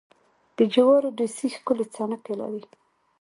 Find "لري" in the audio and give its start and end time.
2.41-2.63